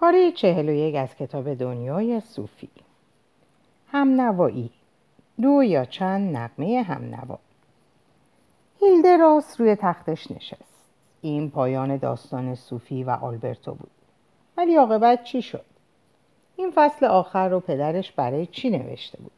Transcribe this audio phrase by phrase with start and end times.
[0.00, 2.68] پاره چهل و یک از کتاب دنیای صوفی.
[3.88, 4.70] هم نوایی
[5.40, 6.86] دو یا چند نقمه
[8.80, 10.90] هیلده راست روی تختش نشست.
[11.20, 13.90] این پایان داستان صوفی و آلبرتو بود.
[14.56, 15.64] ولی عاقبت چی شد؟
[16.56, 19.32] این فصل آخر رو پدرش برای چی نوشته بود؟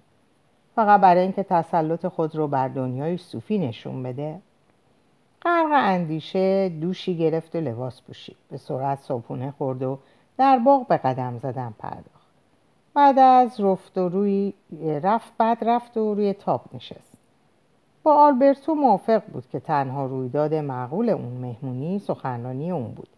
[0.75, 4.41] فقط برای اینکه تسلط خود رو بر دنیای صوفی نشون بده؟
[5.43, 8.37] غرق اندیشه دوشی گرفت و لباس پوشید.
[8.51, 9.99] به سرعت صبحونه خورد و
[10.41, 12.31] در باغ به قدم زدن پرداخت.
[12.95, 14.53] بعد از رفت و روی
[15.03, 17.19] رفت بعد رفت و روی تاب نشست.
[18.03, 23.09] با آلبرتو موافق بود که تنها رویداد معقول اون مهمونی سخنرانی اون بود.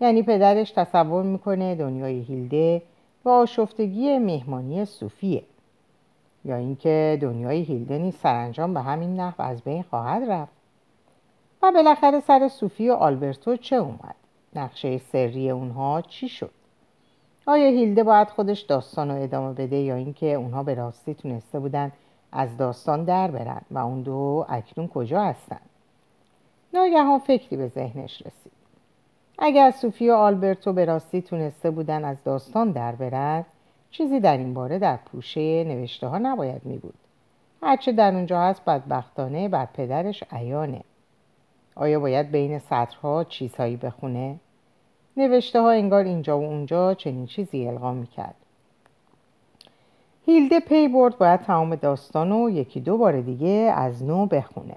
[0.00, 2.82] یعنی پدرش تصور می‌کنه دنیای هیلده
[3.24, 5.42] و آشفتگی مهمانی صوفیه.
[6.44, 10.52] یا اینکه دنیای هیلده نیز سرانجام به همین نحو از بین خواهد رفت.
[11.62, 14.14] و بالاخره سر صوفی و آلبرتو چه اومد؟
[14.54, 16.61] نقشه سری اونها چی شد؟
[17.46, 21.92] آیا هیلده باید خودش داستان رو ادامه بده یا اینکه اونها به راستی تونسته بودن
[22.32, 25.60] از داستان در برن و اون دو اکنون کجا هستن؟
[26.74, 28.52] ناگهان فکری به ذهنش رسید.
[29.38, 33.44] اگر صوفی و آلبرتو به راستی تونسته بودن از داستان در برن
[33.90, 36.94] چیزی در این باره در پوشه نوشته ها نباید می بود.
[37.62, 40.80] هرچه در اونجا هست بدبختانه بر پدرش عیانه.
[41.74, 44.36] آیا باید بین سطرها چیزهایی بخونه؟
[45.16, 48.34] نوشته ها انگار اینجا و اونجا چنین چیزی القا می‌کرد.
[50.26, 54.76] هیلده پی برد باید تمام داستان و یکی دو بار دیگه از نو بخونه.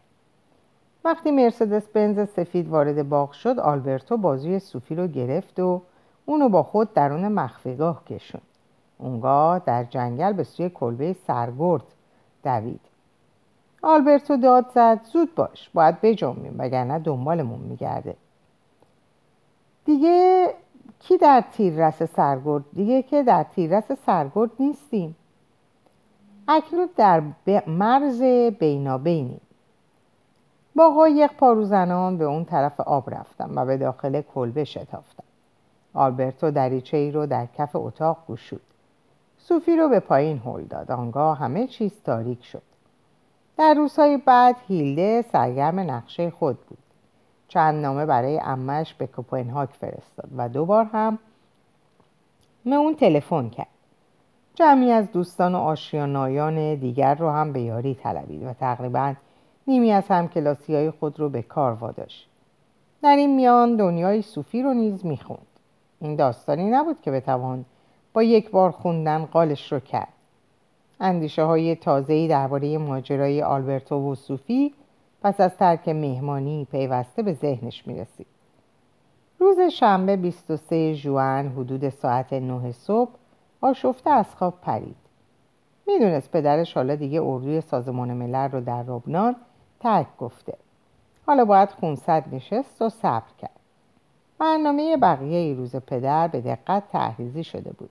[1.03, 5.81] وقتی مرسدس بنز سفید وارد باغ شد آلبرتو بازوی صوفی رو گرفت و
[6.25, 8.43] اونو با خود درون مخفیگاه کشوند.
[8.97, 11.83] اونگاه در جنگل به سوی کلبه سرگرد
[12.43, 12.81] دوید.
[13.81, 18.15] آلبرتو داد زد زود باش باید بجنبیم وگرنه دنبالمون میگرده.
[19.85, 20.47] دیگه
[20.99, 25.15] کی در تیررس سرگرد؟ دیگه که در تیررس سرگرد نیستیم.
[26.47, 27.23] اکنون در
[27.67, 28.21] مرز
[28.59, 29.41] بینابینیم.
[30.75, 35.23] با قایق پاروزنان به اون طرف آب رفتم و به داخل کلبه شتافتم.
[35.93, 38.61] آلبرتو دریچه ای رو در کف اتاق گشود.
[39.37, 40.91] صوفی رو به پایین هل داد.
[40.91, 42.61] آنگاه همه چیز تاریک شد.
[43.57, 46.84] در روزهای بعد هیلده سرگرم نقشه خود بود.
[47.47, 51.19] چند نامه برای امش به کوپنهاگ فرستاد و دوبار هم
[52.65, 53.67] به اون تلفن کرد.
[54.55, 59.13] جمعی از دوستان و آشیانایان دیگر رو هم به یاری طلبید و تقریبا
[59.67, 62.27] نیمی از همکلاسی های خود رو به کار واداشت.
[63.03, 65.47] در این میان دنیای صوفی رو نیز می‌خوند.
[66.01, 67.65] این داستانی نبود که بتوان
[68.13, 70.13] با یک بار خوندن قالش رو کرد.
[70.99, 74.73] اندیشه های تازه‌ای درباره ماجرای آلبرتو و صوفی
[75.25, 78.27] پس از ترک مهمانی پیوسته به ذهنش می‌رسید
[79.39, 83.11] روز شنبه 23 جوان حدود ساعت 9 صبح
[83.61, 84.95] آشفته از خواب پرید.
[85.87, 89.35] می‌دونست پدرش حالا دیگه اردوی سازمان ملل رو در ربنان
[89.79, 90.57] ترک گفته.
[91.25, 93.59] حالا باید خونسد نشست و صبر کرد.
[94.39, 97.89] برنامه بقیه روز پدر به دقت تحریزی شده بود.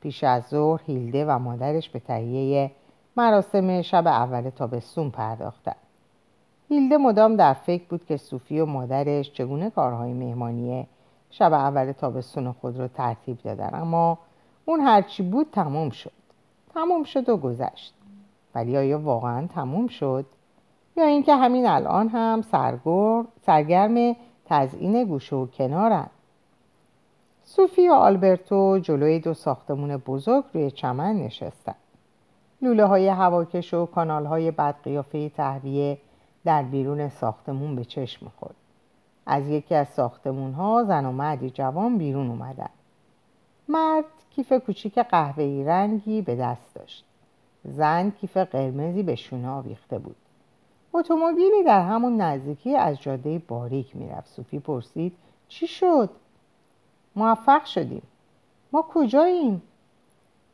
[0.00, 2.70] پیش از ظهر هیلده و مادرش به تهیه
[3.16, 5.85] مراسم شب اول تابستون پرداختند.
[6.68, 10.86] هیلده مدام در فکر بود که صوفی و مادرش چگونه کارهای مهمانی
[11.30, 14.18] شب اول تابستون خود را ترتیب دادن اما
[14.64, 16.12] اون هرچی بود تمام شد.
[16.74, 17.94] تمام شد و گذشت.
[18.54, 20.26] ولی آیا واقعا تموم شد؟
[20.96, 24.16] یا اینکه همین الان هم سرگور سرگرم
[24.46, 26.06] تزئین گوشه و کنارن؟
[27.44, 31.74] صوفی و آلبرتو جلوی دو ساختمون بزرگ روی چمن نشستن.
[32.62, 35.98] لوله های هواکش و کانال های بدقیافه تهویه
[36.46, 38.54] در بیرون ساختمون به چشم خورد.
[39.26, 42.68] از یکی از ساختمون ها زن و مردی جوان بیرون اومدن.
[43.68, 47.04] مرد کیف کوچیک قهوه‌ای رنگی به دست داشت.
[47.64, 50.16] زن کیف قرمزی به شونه آویخته بود.
[50.92, 54.28] اتومبیلی در همون نزدیکی از جاده باریک می‌رفت.
[54.28, 55.16] صوفی پرسید
[55.48, 56.10] چی شد؟
[57.16, 58.02] موفق شدیم.
[58.72, 59.62] ما کجاییم؟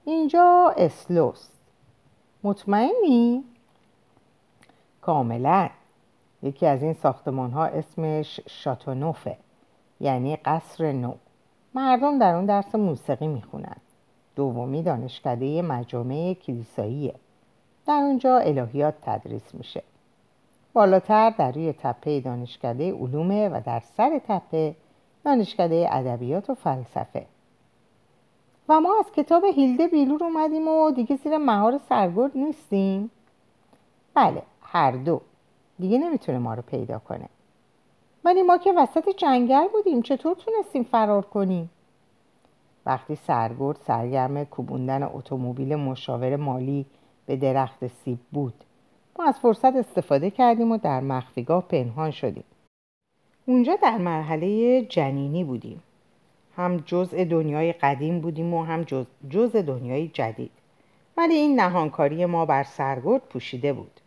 [0.04, 1.52] اینجا اسلوست.
[2.44, 3.44] مطمئنی؟
[5.00, 5.70] کاملا.
[6.42, 9.36] یکی از این ساختمان ها اسمش شاتونوفه
[10.00, 11.14] یعنی قصر نو.
[11.74, 13.76] مردم در اون درس موسیقی می‌خونن.
[14.36, 17.14] دومی دانشکده مجامع کلیساییه.
[17.86, 19.82] در اونجا الهیات تدریس میشه.
[20.72, 24.74] بالاتر در روی تپه دانشکده علومه و در سر تپه
[25.24, 27.26] دانشکده ادبیات و فلسفه.
[28.68, 33.10] و ما از کتاب هیلده بیلور اومدیم و دیگه زیر مهار سرگرد نیستیم.
[34.14, 35.20] بله هر دو.
[35.82, 37.28] دیگه نمی‌تونه ما رو پیدا کنه.
[38.24, 41.70] ولی ما که وسط جنگل بودیم چطور تونستیم فرار کنیم؟
[42.86, 46.86] وقتی سرگرد سرگرم کوبوندن اتومبیل مشاور مالی
[47.26, 48.54] به درخت سیب بود
[49.18, 52.44] ما از فرصت استفاده کردیم و در مخفیگاه پنهان شدیم.
[53.46, 55.82] اونجا در مرحله جنینی بودیم.
[56.56, 60.50] هم جزء دنیای قدیم بودیم و هم جز, جزء دنیای جدید.
[61.16, 64.00] ولی این نهانکاری ما بر سرگرد پوشیده بود.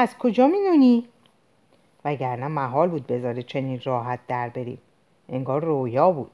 [0.00, 1.04] از کجا می‌دونی؟
[2.04, 4.78] وگرنه محال بود بذاره چنین راحت در بریم.
[5.28, 6.30] انگار رویا بود.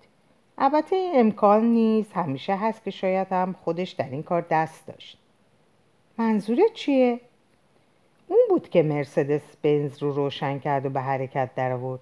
[0.59, 5.19] البته این امکان نیست همیشه هست که شاید هم خودش در این کار دست داشت.
[6.19, 7.21] منظورت چیه؟
[8.29, 12.01] اون بود که مرسدس بنز رو روشن کرد و به حرکت در آورد.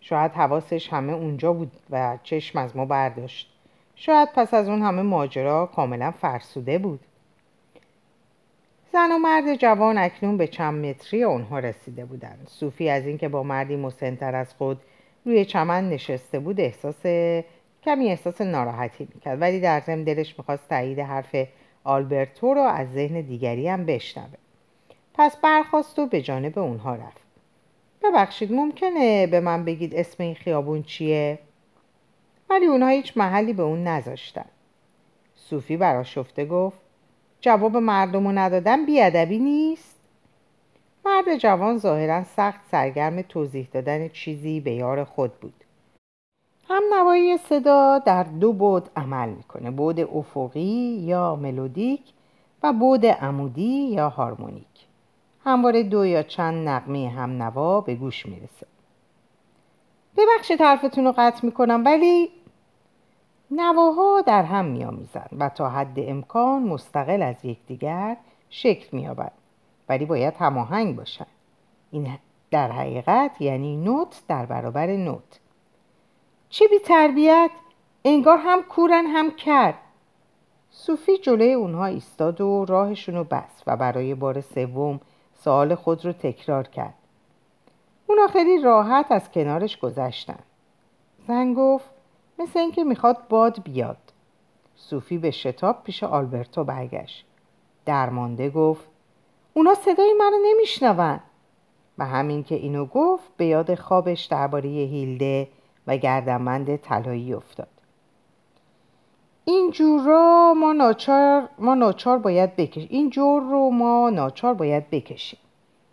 [0.00, 3.52] شاید حواسش همه اونجا بود و چشم از ما برداشت.
[3.94, 7.00] شاید پس از اون همه ماجرا کاملا فرسوده بود.
[8.92, 12.48] زن و مرد جوان اکنون به چند متری اونها رسیده بودند.
[12.50, 14.80] صوفی از اینکه با مردی مسنتر از خود
[15.24, 17.06] روی چمن نشسته بود احساس
[17.82, 19.40] کمی احساس ناراحتی می‌کرد.
[19.40, 21.36] ولی در ضمن دلش می‌خواست تایید حرف
[21.84, 24.38] آلبرتو رو از ذهن دیگری هم بشنوه.
[25.14, 27.22] پس برخواست و به جانب اونها رفت.
[28.02, 31.38] ببخشید ممکنه به من بگید اسم این خیابون چیه؟
[32.50, 34.48] ولی اونها هیچ محلی به اون نذاشتن.
[35.36, 36.89] صوفی براشفته گفت
[37.40, 40.00] جواب مردم رو ندادن بیادبی نیست؟
[41.04, 45.54] مرد جوان ظاهرا سخت سرگرم توضیح دادن چیزی به یار خود بود.
[46.68, 52.02] هم نوایی صدا در دو بود عمل می‌کنه بود افقی یا ملودیک
[52.62, 54.66] و بود عمودی یا هارمونیک.
[55.44, 58.66] همواره دو یا چند نقمه هم نوا به گوش می‌رسه.
[60.16, 62.30] ببخشید حرفتون رو قطع می‌کنم ولی
[63.50, 68.16] نواها در هم میآمیزند و تا حد امکان مستقل از یکدیگر
[68.50, 69.32] شکل مییابند
[69.88, 71.26] ولی باید هماهنگ باشند.
[71.90, 72.18] این
[72.50, 75.40] در حقیقت یعنی نوت در برابر نوت.
[76.48, 77.50] چه بی تربیت؟
[78.04, 79.74] انگار هم کورن هم کرد
[80.70, 85.00] صوفی جلوی اونها ایستاد و راهشون بست و برای بار سوم
[85.34, 86.94] سوال خود رو تکرار کرد.
[88.06, 90.38] اونا خیلی راحت از کنارش گذشتن.
[91.28, 91.90] زن گفت
[92.40, 93.96] مثل اینکه می‌خواد باد بیاد.
[94.76, 97.26] صوفی به شتاب پیش آلبرتو برگشت.
[97.86, 98.88] درمانده گفت
[99.54, 101.20] اونا صدای منو نمیشنون.
[101.98, 105.48] و همین که اینو گفت به یاد خوابش درباره هیلده
[105.86, 107.68] و گردنبند طلایی افتاد.
[109.44, 114.90] این جور رو ما ناچار, ما ناچار باید بکشیم این جور رو ما ناچار باید
[114.90, 115.38] بکشیم.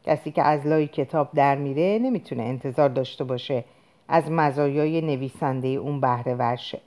[0.04, 3.64] کسی که از لای کتاب در میره نمی‌تونه انتظار داشته باشه
[4.08, 6.82] از مزایای نویسنده اون بهره ورشه.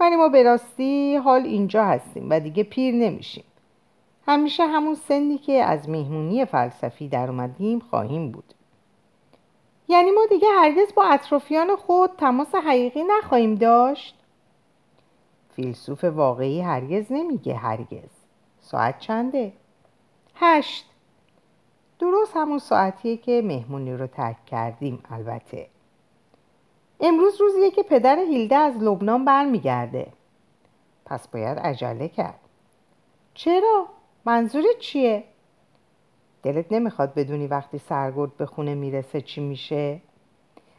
[0.00, 0.60] ولی ما به
[1.24, 3.44] حال اینجا هستیم و دیگه پیر نمیشیم.
[4.26, 8.54] همیشه همون سنی که از مهمونی فلسفی در اومدیم خواهیم بود.
[9.88, 14.14] یعنی ما دیگه هرگز با اطرافیان خود تماس حقیقی نخواهیم داشت؟
[15.56, 18.10] فیلسوف واقعی هرگز نمیگه هرگز.
[18.60, 19.52] ساعت چنده؟
[20.34, 20.86] هشت.
[21.98, 25.66] درست همون ساعتیه که مهمونی رو ترک کردیم البته.
[27.02, 30.12] امروز روزیه که پدر هیلده از لبنان برمیگرده
[31.04, 32.40] پس باید عجله کرد
[33.34, 33.86] چرا؟
[34.24, 35.24] منظورت چیه؟
[36.42, 40.00] دلت نمی‌خواد بدونی وقتی سرگرد به خونه می‌رسه چی میشه؟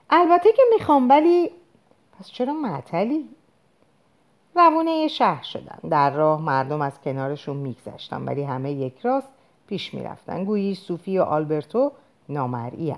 [0.09, 1.51] البته که می‌خوام ولی
[2.19, 3.29] پس چرا معطلی؟
[4.55, 9.27] روونه شهر شدن در راه مردم از کنارشون میگذشتن ولی همه یک راست
[9.67, 11.91] پیش می‌رفتن گویی صوفی و آلبرتو
[12.29, 12.95] نامرئی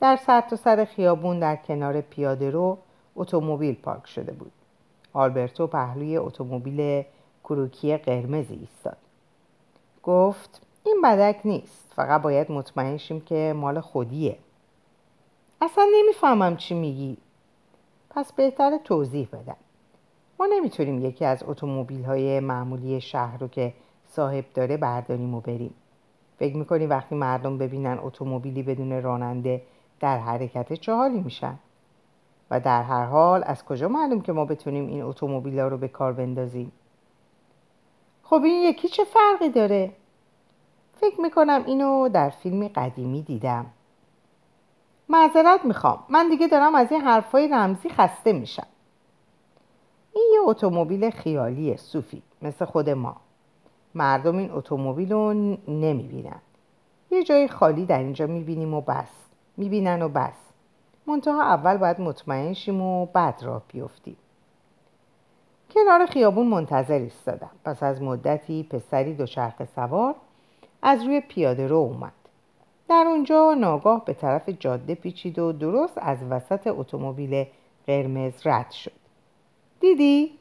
[0.00, 2.78] در سر تا سر خیابون در کنار پیاده رو
[3.16, 4.52] اتومبیل پارک شده بود.
[5.12, 7.04] آلبرتو پهلوی اتومبیل
[7.44, 8.96] کروکی قرمزی ایستاد.
[10.02, 11.92] گفت این بدک نیست.
[11.96, 14.38] فقط باید مطمئن شیم که مال خودیه.
[15.60, 17.16] اصلا نمی‌فهمم چی میگی.
[18.10, 19.56] پس بهتر توضیح بدم.
[20.40, 23.72] ما نمی‌تونیم یکی از اتومبیل های معمولی شهر رو که
[24.08, 25.74] صاحب داره برداریم و بریم.
[26.38, 29.62] فکر می‌کنی وقتی مردم ببینن اتومبیلی بدون راننده
[30.00, 31.58] در حرکت چه حالی میشن.
[32.50, 36.12] و در هر حال از کجا معلوم که ما بتونیم این اتومبیل رو به کار
[36.12, 36.72] بندازیم؟
[38.22, 39.92] خب این یکی چه فرقی داره؟
[41.00, 43.66] فکر می‌کنم اینو در فیلم قدیمی دیدم.
[45.08, 45.98] معذرت می‌خوام.
[46.08, 48.66] من دیگه دارم از این حرفای رمزی خسته میشم.
[50.12, 53.16] این یه اتومبیل خیالیه صوفی مثل خود ما.
[53.94, 55.34] مردم این اتومبیل رو
[55.68, 56.40] نمی‌بینن.
[57.10, 59.25] یه جای خالی در اینجا می‌بینیم و بس.
[59.56, 60.34] می‌بینن و بس.
[61.06, 64.16] منتها اول باید مطمئن شیم و بعد راه بیفتیم.
[65.70, 67.50] کنار خیابون منتظر ایستادم.
[67.64, 70.14] پس از مدتی پسری دوچرخه سوار
[70.82, 72.12] از روی پیاده رو اومد.
[72.88, 77.46] در اونجا ناگاه به طرف جاده پیچید و درست از وسط اتومبیل
[77.86, 78.92] قرمز رد شد.
[79.80, 80.38] دیدی؟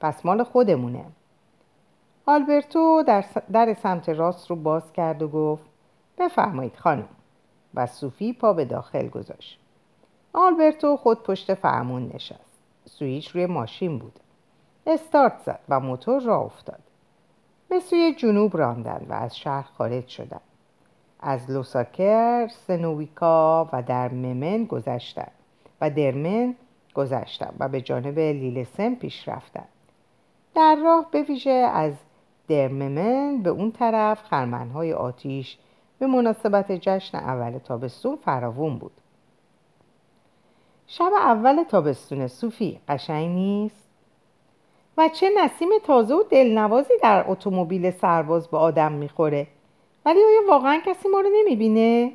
[0.00, 1.04] پس مال خودمونه.
[2.26, 5.64] آلبرتو در, در سمت راست رو باز کرد و گفت
[6.18, 7.08] بفرمایید خانم.
[7.74, 9.58] و صوفی پا به داخل گذاشت.
[10.32, 12.52] آلبرتو خود پشت فرمون نشست.
[12.84, 14.20] سویچ روی ماشین بود.
[14.86, 16.82] استارت زد و موتور را افتاد.
[17.68, 20.40] به سوی جنوب راندند و از شهر خارج شدند.
[21.20, 25.32] از لوساکر، سنویکا و در ممن گذشتند
[25.80, 26.54] و درمن
[26.94, 29.68] گذشتند و به جانب لیلسن پیش رفتند.
[30.54, 31.92] در راه به ویژه از
[32.48, 35.58] درممن به اون طرف خرمنهای آتیش
[36.02, 38.92] به مناسبت جشن اول تابستون فراوون بود.
[40.86, 43.88] شب اول تابستون صوفی قشنگ نیست؟
[44.98, 49.46] و چه نسیم تازه و دلنوازی در اتومبیل سرباز به آدم می‌خوره؟
[50.04, 52.12] ولی آیا واقعا کسی ما رو نمی‌بینه؟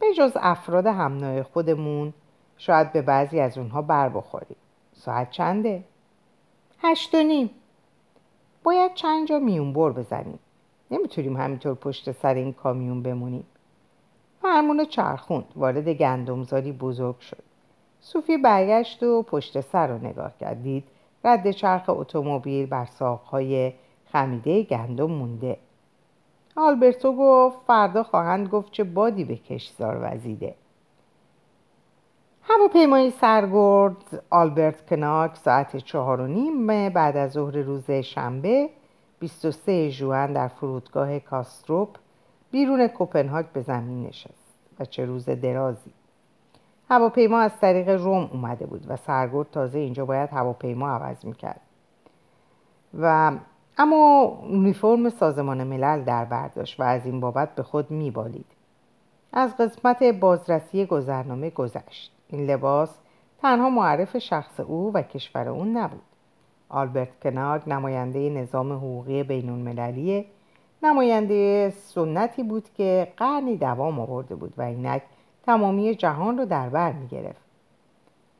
[0.00, 2.12] به جز افراد همنای خودمون
[2.58, 4.56] شاید به بعضی از اونها بر بخوریم
[4.92, 5.84] ساعت چنده؟
[6.78, 7.50] هشت و نیم.
[8.62, 10.38] باید چند جا میون بر بزنیم.
[10.90, 13.44] نمی‌تونیم همینطور پشت سر این کامیون بمونیم.
[14.42, 17.42] فرمون چرخوند وارد گندمزاری بزرگ شد.
[18.00, 20.62] صوفی برگشت و پشت سر رو نگاه کرد.
[20.62, 20.84] دید
[21.24, 23.72] رد چرخ اتومبیل بر ساقهای
[24.12, 25.56] خمیده گندم مونده.
[26.56, 30.54] آلبرتو گفت فردا خواهند گفت چه بادی به کشزار وزیده.
[32.42, 38.70] هواپیمای سرگرد آلبرت کناک ساعت چهار و نیم بعد از ظهر روز شنبه
[39.20, 41.88] 23 جوان در فرودگاه کاستروپ
[42.50, 45.92] بیرون کوپنهاگ به زمین نشست و چه روز درازی.
[46.90, 51.60] هواپیما از طریق روم اومده بود و سرگرد تازه اینجا باید هواپیما عوض می‌کرد.
[53.00, 53.32] و
[53.78, 58.46] اما اونیفرم سازمان ملل در برداشت و از این بابت به خود میبالید.
[59.32, 62.12] از قسمت بازرسی گذرنامه گذشت.
[62.28, 62.98] این لباس
[63.42, 66.09] تنها معرف شخص او و کشور اون نبود.
[66.70, 70.26] آلبرت کناگ نماینده نظام حقوقی بین المللی
[70.82, 75.02] نماینده سنتی بود که قرنی دوام آورده بود و اینک
[75.46, 77.50] تمامی جهان رو در بر می گرفت.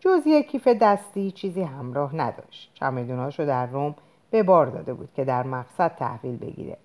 [0.01, 2.71] جز یک کیف دستی چیزی همراه نداشت.
[2.75, 3.95] چمدوناش رو در روم
[4.31, 6.77] به بار داده بود که در مقصد تحویل بگیره.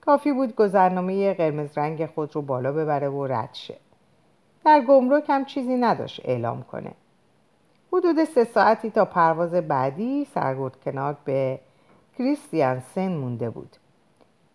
[0.00, 3.76] کافی بود گذرنامه قرمز رنگ خود رو بالا ببره و رد شه.
[4.64, 6.92] در گمرک هم چیزی نداشت اعلام کنه.
[7.92, 11.60] حدود سه ساعتی تا پرواز بعدی سرگرد کناک به
[12.18, 13.76] کریستیانسن مونده بود.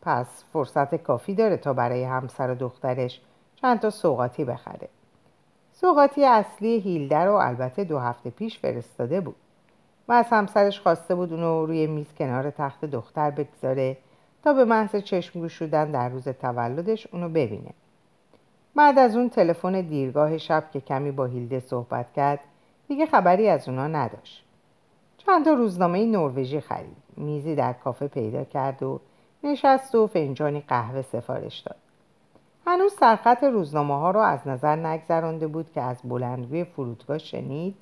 [0.02, 3.22] پس فرصت کافی داره تا برای همسر و دخترش
[3.56, 4.90] چند تا سوقاتی بخره.
[5.72, 9.36] سوقاتی اصلی هیلدر رو البته دو هفته پیش فرستاده بود
[10.08, 13.98] و از همسرش خواسته بود اونو روی میز کنار تخت دختر بگذاره
[14.44, 17.74] تا به محض چشم شدن در روز تولدش اونو ببینه.
[18.76, 22.40] بعد از اون تلفن دیرگاه شب که کمی با هیلده صحبت کرد
[22.88, 24.46] دیگه خبری از اونا نداشت.
[25.18, 26.98] چند تا روزنامه نروژی خرید.
[27.18, 29.00] میزی در کافه پیدا کرد و
[29.44, 31.76] نشست و فنجانی قهوه سفارش داد.
[32.68, 37.76] هنوز سرخط روزنامه ها را از نظر نگذرانده بود که از بلندگوی فرودگاه شنید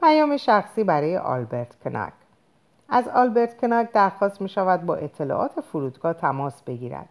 [0.00, 2.12] پیام شخصی برای آلبرت کناک
[2.88, 7.08] از آلبرت کناک درخواست می شود با اطلاعات فرودگاه تماس بگیرد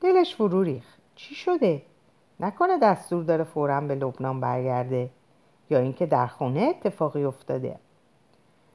[0.00, 1.82] دلش فرو ریخت چی شده
[2.40, 5.10] نکنه دستور داره فورا به لبنان برگرده
[5.70, 7.78] یا اینکه در خونه اتفاقی افتاده.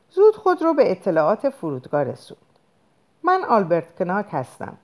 [0.10, 2.40] زود خود رو به اطلاعات فرودگاه رسوند.
[3.24, 4.78] من آلبرت کناک هستم.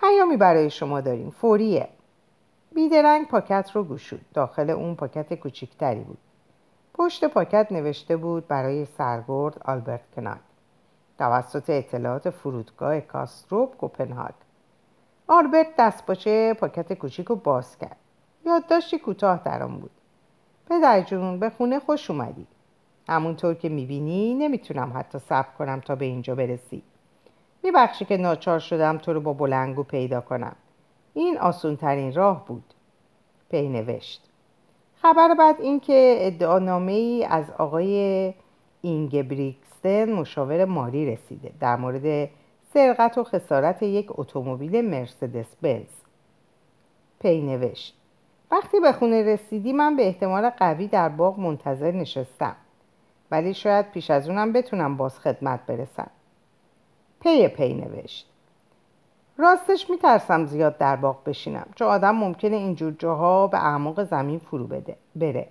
[0.00, 1.30] پیامی برای شما داریم.
[1.30, 1.88] فوریه.
[2.74, 6.18] بیدرنگ پاکت رو گشود داخل اون پاکت کوچیکتری بود.
[6.94, 10.40] پشت پاکت نوشته بود برای سرگرد آلبرت کناک.
[11.18, 14.34] توسط اطلاعات فرودگاه کاستروپ کپنهاگ.
[15.28, 17.96] آلبرت دستپاچه پاکت کوچیک رو باز کرد.
[18.46, 19.90] یادداشتی کوتاه در آن بود.
[20.70, 22.46] پدر جون به خونه خوش اومدی.
[23.08, 26.82] همونطور که می‌بینی نمی‌تونم حتی صبر کنم تا به اینجا برسی.
[27.62, 30.56] میبخشی که ناچار شدم تو رو با بلنگو پیدا کنم.
[31.14, 32.64] این آسون ترین راه بود.
[33.50, 34.28] پی نوشت.
[34.94, 38.34] خبر بعد اینکه ادعانامه ای از آقای
[38.82, 42.30] اینگبریکستن مشاور مالی رسیده در مورد
[42.74, 45.92] سرقت و خسارت یک اتومبیل مرسدس بنز.
[47.20, 47.99] پی نوشت.
[48.50, 52.56] وقتی به خونه رسیدی من به احتمال قوی در باغ منتظر نشستم.
[53.30, 56.10] ولی شاید پیش از اونم بتونم باز خدمت برسم.
[57.20, 58.30] پی پی نوشت.
[59.38, 64.66] راستش میترسم زیاد در باغ بشینم چون آدم ممکنه اینجور جاها به اعماق زمین فرو
[64.66, 65.48] بده بره.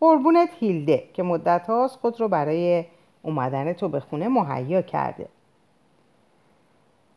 [0.00, 2.84] قربونت هیلده که مدت هاست خود رو برای
[3.22, 5.28] اومدن تو به خونه مهیا کرده.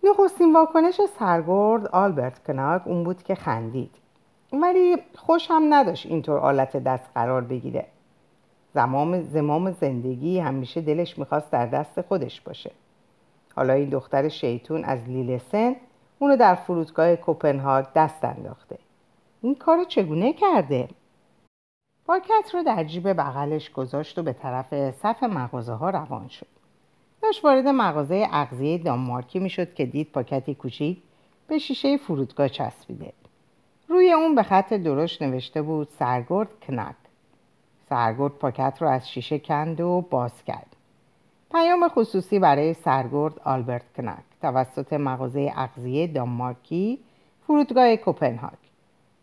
[0.04, 3.96] نخستین واکنش سرگرد آلبرت کناک اون بود که خندید.
[4.62, 7.86] ولی خوش هم نداشت اینطور آلت دست قرار بگیره.
[8.74, 12.72] زمام زمام زندگی همیشه دلش می‌خواست در دست خودش باشه.
[13.56, 15.76] حالا این دختر شیطون از لیلسن
[16.20, 18.78] اونو در فرودگاه کوپنهاگ دست انداخته.
[19.42, 20.88] این کار چگونه کرده؟
[22.06, 26.48] پاکت رو در جیب بغلش گذاشت و به طرف صف مغازه ها روان شد.
[27.22, 31.02] داشت وارد مغازه اغذیه دانمارکی می‌شد که دید پاکتی کوچیک
[31.48, 33.14] به شیشه فرودگاه چسبیده.
[33.94, 36.96] روی اون به خط درشت نوشته بود سرگرد کنک
[37.90, 40.76] سرگرد پاکت رو از شیشه کند و باز کرد.
[41.52, 47.00] پیام خصوصی برای سرگرد آلبرت کنک توسط مغازه اغذیه دانمارکی
[47.48, 48.60] فرودگاه کوپنهاگ.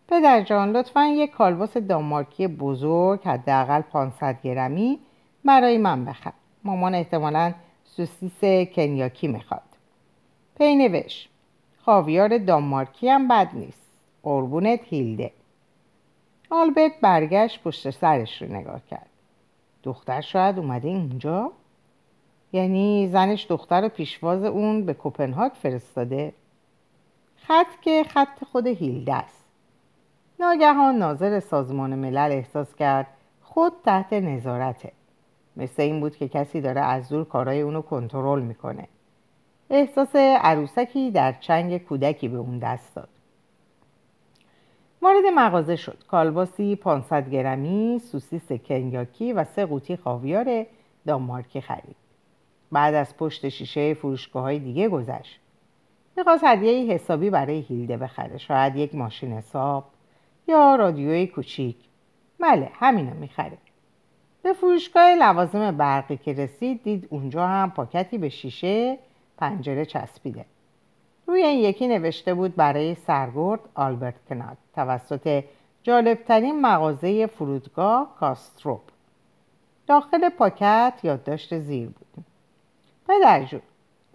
[0.09, 4.99] پدر جان لطفا یک کالباس دانمارکی بزرگ حداقل 500 گرمی
[5.45, 6.33] برای من بخر.
[6.65, 7.53] مامان احتمالا
[7.85, 8.41] سوسیس
[8.75, 9.63] کنیاکی می‌خواد.
[10.59, 11.29] پینوش
[11.85, 13.80] خاویار دانمارکی هم بد نیست.
[14.23, 15.33] قربونت هیلده.
[16.51, 19.09] آلبرت برگشت پشت سرش رو نگاه کرد.
[19.83, 21.53] دختر شاید اومده اینجا؟
[22.53, 26.33] یعنی زنش دختر پیشواز اون به کوپنهاگ فرستاده؟
[27.37, 29.45] خط که خط خود هیلده است.
[30.41, 33.07] ناگهان ناظر سازمان ملل احساس کرد
[33.43, 34.93] خود تحت نظارته.
[35.57, 38.89] مثل این بود که کسی داره از دور کارای اونو کنترل می‌کنه.
[39.71, 43.09] احساس عروسکی در چنگ کودکی به اون دست داد.
[45.03, 45.99] وارد مغازه شد.
[46.09, 50.67] کالباسی 500 گرمی سوسیس کنیاکی و سه قوطی خاویار
[51.07, 51.97] دانمارکی خرید.
[52.73, 55.41] بعد از پشت شیشه فروشگاه های دیگه گذشت.
[56.17, 58.39] می‌خواست هدیه حسابی برای هیلده بخره.
[58.39, 59.85] شاید یک ماشین حساب
[60.49, 61.77] یا رادیوی کوچیک.
[62.41, 63.59] بله همینو می‌خره.
[64.43, 68.99] به فروشگاه لوازم برقی که رسید دید اونجا هم پاکتی به شیشه
[69.39, 70.45] پنجره چسبیده.
[71.31, 75.45] روی این یکی نوشته بود برای سرگرد آلبرت کنات توسط
[75.83, 78.81] جالبترین مغازه فرودگاه کاستروپ.
[79.87, 82.25] داخل پاکت یادداشت زیر بود.
[83.09, 83.61] پدرجون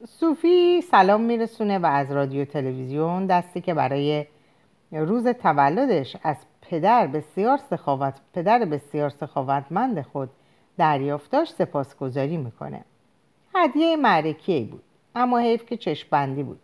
[0.07, 4.25] صوفی سلام میرسونه و از رادیو تلویزیون دستی که برای
[4.91, 10.29] روز تولدش از پدر بسیار سخاوت پدر بسیار سخاوتمند خود
[10.77, 12.85] دریافت داشت سپاسگزاری می‌کنه.
[13.55, 14.83] هدیه معرکی بود
[15.15, 16.59] اما حیف که چشمبندی بود.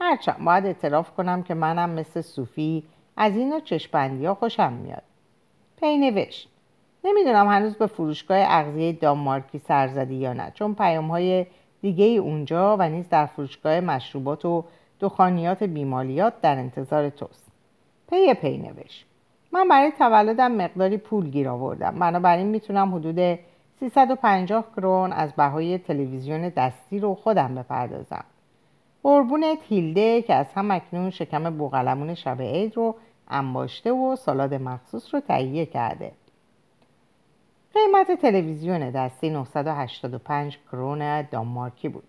[0.00, 2.84] هرچند باید اعتراف کنم که منم مثل صوفی
[3.16, 5.02] از این چشمبندی ها خوشم میاد.
[5.80, 5.98] پی
[7.04, 11.46] نمی‌دونم هنوز به فروشگاه اغذیه دانمارکی سر زدی یا نه چون پیام های
[11.82, 14.64] دیگه ای اونجا و نیز در فروشگاه مشروبات و
[15.00, 17.52] دخانیات بیمالیات در انتظار توست.
[18.10, 19.06] پی پی نوشت.
[19.52, 21.98] من برای تولدم مقداری پول گیر آوردم.
[21.98, 23.38] بنابراین می‌تونم حدود
[23.80, 28.24] 350 کرون از بهای تلویزیون دستی رو خودم بپردازم.
[29.04, 32.94] قربونت هیلده که از هم اکنون شکم بوغلمون شب عید رو
[33.28, 36.12] انباشته و سالاد مخصوص رو تهیه کرده.
[37.74, 42.04] قیمت تلویزیون دستی 985 کرون دانمارکی بود.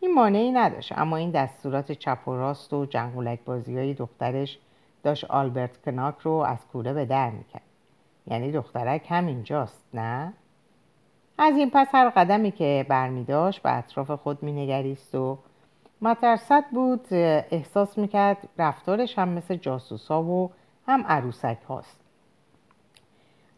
[0.00, 4.58] این مانعی نداشت اما این دستورات چپ و راست و جنگولک بازی های دخترش
[5.02, 7.62] داشت آلبرت کناک رو از کوره به در می‌کرد.
[8.26, 10.32] یعنی دخترک همینجاست نه؟
[11.38, 15.38] از این پس هر قدمی که برمیداشت به اطراف خود مینگریست و
[16.02, 20.50] مترسد بود احساس می‌کرد رفتارش هم مثل جاسوسا و
[20.86, 22.00] هم عروسک هاست.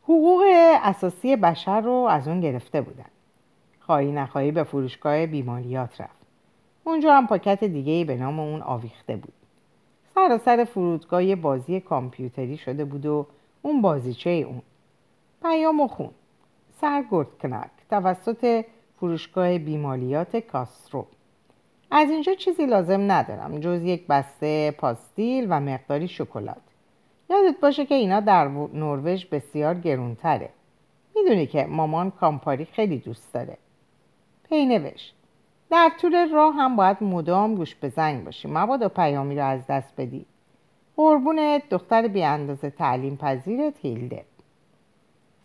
[0.02, 0.42] حقوق
[0.82, 3.04] اساسی بشر رو از اون گرفته بودن.
[3.80, 6.26] خواهی نخواهی به فروشگاه بیماریات رفت.
[6.84, 9.32] اونجا هم پاکت دیگه به نام اون آویخته بود.
[10.14, 13.26] سراسر فرودگاه بازی کامپیوتری شده بود و
[13.62, 14.62] اون بازیچه اون.
[15.42, 16.10] پیام خون.
[16.80, 18.64] سرگرد کنک توسط
[18.96, 21.06] فروشگاه بیمالیات کاسترو.
[21.90, 23.60] از اینجا چیزی لازم ندارم.
[23.60, 26.56] جز یک بسته پاستیل و مقداری شکلات.
[27.30, 30.50] یادت باشه که اینا در نروژ بسیار گرونتره.
[31.16, 33.58] می‌دونی که مامان کامپاری خیلی دوست داره.
[34.48, 35.14] پی نوشت.
[35.70, 38.48] در طول راه هم باید مدام گوش به زنگ باشی.
[38.48, 40.26] مبادا پیامی رو از دست بدی.
[40.96, 44.24] قربونت دختر بی اندازه تعلیم پذیرت هیلده.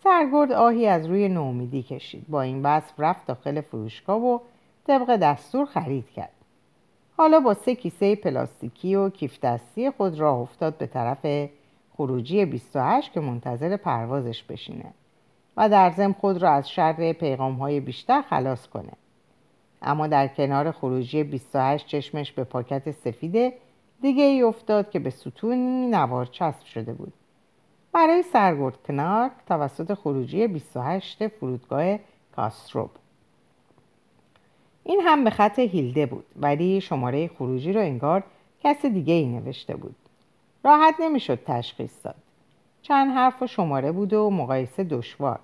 [0.04, 2.26] سرگرد آهی از روی نومیدی کشید.
[2.30, 4.40] با این وصف رفت داخل فروشگاه و
[4.88, 6.33] طبق دستور خرید کرد.
[7.18, 11.50] حالا با سه کیسه پلاستیکی و کیف دستی خود راه افتاد به طرف
[11.98, 14.94] خروجی 28 که منتظر پروازش بشینه
[15.58, 18.92] و در ضمن خود را از شر پیغام های بیشتر خلاص کنه.
[19.82, 23.54] اما در کنار خروجی 28 چشمش به پاکت سفید
[24.02, 27.14] دیگه ای افتاد که به ستون نوار چسب شده بود.
[27.94, 32.00] برای سرگرد کنارک توسط خروجی 28 فرودگاه
[32.36, 32.90] کاستروب
[34.84, 38.24] این هم به خط هیلده بود ولی شماره خروجی رو انگار
[38.64, 39.96] کس دیگه ای نوشته بود.
[40.64, 42.16] راحت نمی‌شد تشخیص داد.
[42.82, 45.40] چند حرف و شماره بود و مقایسه دشوار.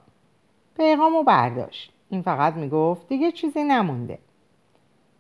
[0.78, 1.94] پیغامو برداشت.
[2.10, 4.18] این فقط می‌گفت دیگه چیزی نمونده.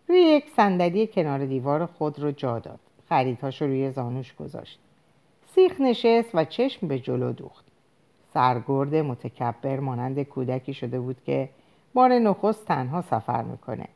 [0.07, 2.79] روی یک صندلی کنار دیوار خود رو جا داد.
[3.09, 4.79] خریدهاش رو روی زانوش گذاشت.
[5.55, 7.65] سیخ نشست و چشم به جلو دوخت.
[8.33, 11.49] سرگرد متکبر مانند کودکی شده بود که
[11.93, 13.87] بار نخست تنها سفر می‌کنه.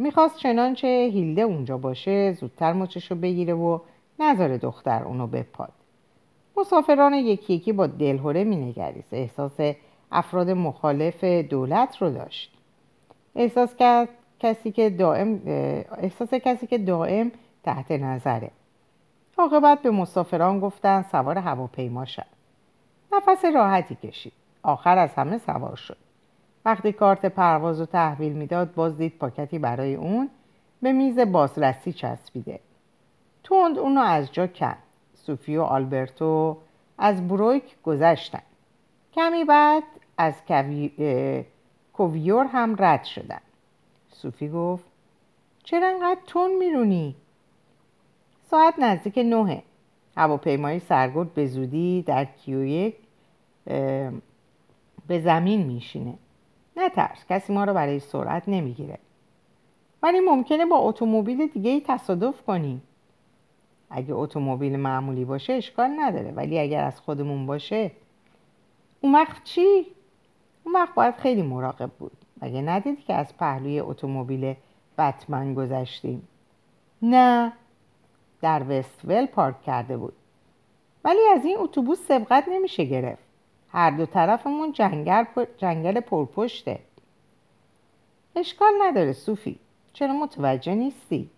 [0.00, 3.78] می‌خواست چنانچه هیلده اونجا باشه زودتر مچشو بگیره و
[4.18, 5.72] نظر دختر اونو بپاد.
[6.56, 9.14] مسافران یکی یکی با دلهوره مینگریست.
[9.14, 9.60] احساس
[10.12, 12.52] افراد مخالف دولت رو داشت.
[13.36, 14.08] احساس کرد
[14.38, 15.40] کسی که دائم
[15.98, 17.32] احساس کسی که دائم
[17.62, 18.50] تحت نظره.
[19.38, 22.26] عاقبت به مسافران گفتن سوار هواپیما شد.
[23.12, 24.32] نفس راحتی کشید.
[24.62, 25.96] آخر از همه سوار شد.
[26.64, 30.30] وقتی کارت پرواز رو تحویل می‌داد باز دید پاکتی برای اون
[30.82, 32.60] به میز بازرسی چسبیده.
[33.44, 34.78] توند اونو از جا کند
[35.14, 36.56] سوفی و آلبرتو
[36.98, 38.42] از برویک گذشتن.
[39.12, 39.82] کمی بعد
[40.18, 40.34] از
[41.92, 43.40] کوویور هم رد شدن.
[44.12, 44.84] صوفی گفت
[45.64, 47.16] چرا انقدر تون میرونی؟
[48.50, 49.62] ساعت نزدیک نهه.
[50.16, 52.94] هواپیمای سرگرد به زودی در کیویک
[55.06, 56.14] به زمین میشینه.
[56.86, 58.98] نترس کسی ما رو برای سرعت نمی‌گیره.
[60.02, 62.82] ولی ممکنه با اتومبیل دیگه ای تصادف کنیم
[63.90, 67.90] اگه اتومبیل معمولی باشه اشکال نداره ولی اگر از خودمون باشه
[69.00, 69.86] اون وقت چی؟
[70.64, 72.12] اون وقت باید خیلی مراقب بود.
[72.42, 74.54] مگه ندید که از پهلوی اتومبیل
[74.98, 76.28] بتمن گذشتیم؟
[77.02, 77.52] نه.
[78.40, 80.12] در وستول پارک کرده بود.
[81.04, 83.29] ولی از این اتوبوس سبقت نمیشه گرفت.
[83.72, 85.44] هر دو طرفمون جنگل, پر...
[85.56, 86.78] جنگل پرپشته.
[88.36, 89.58] اشکال نداره صوفی
[89.92, 91.30] چرا متوجه نیستی؟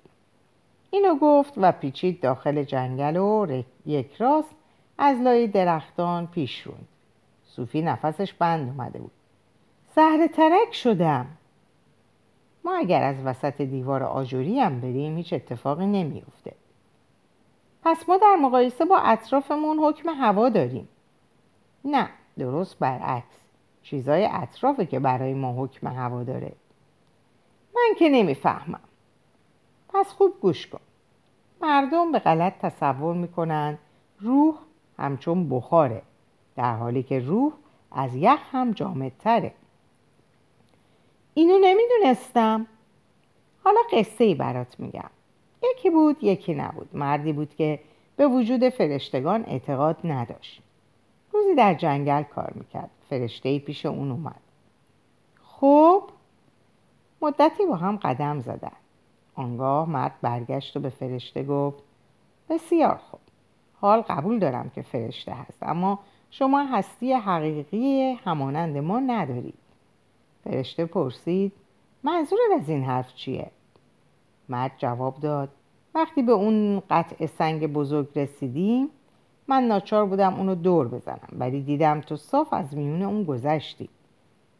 [0.91, 4.55] اینو گفت و پیچید داخل جنگل و یک راست
[4.99, 6.89] از لای درختان پیش روند.
[7.45, 9.13] صوفی نفسش بند اومده بود.
[9.97, 11.27] زهر ترک شدم.
[12.65, 16.53] ما اگر از وسط دیوار آجوری هم بریم هیچ اتفاقی نمیافته.
[17.83, 20.89] پس ما در مقایسه با اطرافمون حکم هوا داریم.
[21.85, 23.37] نه درست برعکس.
[23.83, 26.53] چیزای اطرافه که برای ما حکم هوا داره.
[27.75, 28.81] من که نمی‌فهمم.
[29.89, 30.81] پس خوب گوش کن.
[31.61, 33.79] مردم به غلط تصور می‌کنن
[34.21, 34.55] روح
[34.99, 36.03] همچون بخاره
[36.57, 37.53] در حالی که روح
[37.93, 39.55] از یخ هم جامدتره.
[41.35, 42.67] اینو نمی‌دونستم.
[43.65, 45.11] حالا قصه ای برات میگم.
[45.63, 46.97] یکی بود یکی نبود.
[46.97, 47.81] مردی بود که
[48.17, 50.62] به وجود فرشتگان اعتقاد نداشت.
[51.33, 52.91] روزی در جنگل کار می‌کرد.
[53.11, 54.41] فرشته پیش اون اومد.
[55.43, 56.03] خب
[57.23, 58.73] مدتی با هم قدم زدن.
[59.35, 61.83] آنگاه مرد برگشت و به فرشته گفت
[62.49, 63.21] بسیار خوب.
[63.81, 65.99] حال قبول دارم که فرشته هست اما
[66.31, 69.59] شما هستی حقیقی همانند ما ندارید.
[70.45, 71.53] فرشته پرسید
[72.03, 73.51] منظور از این حرف چیه؟
[74.49, 75.49] مرد جواب داد
[75.95, 78.89] وقتی به اون قطع سنگ بزرگ رسیدیم
[79.49, 83.89] من ناچار بودم اونو دور بزنم ولی دیدم تو صاف از میون اون گذشتی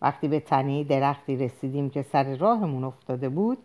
[0.03, 3.59] وقتی به تنه درختی رسیدیم که سر راهمون افتاده بود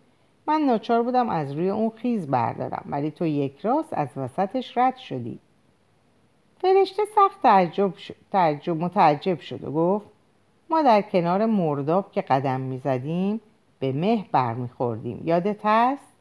[0.47, 4.97] من ناچار بودم از روی اون خیز بردارم ولی تو یک راست از وسطش رد
[4.97, 5.39] شدی
[6.61, 8.15] فرشته سخت تعجب, شد.
[8.31, 10.05] تعجب متعجب شد و گفت
[10.69, 13.41] ما در کنار مرداب که قدم می‌زدیم
[13.79, 16.13] به مه برمیخوردیم یادت هست؟